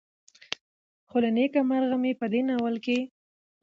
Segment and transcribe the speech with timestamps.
[1.09, 2.97] خو له نيکه مرغه مې په دې ناول کې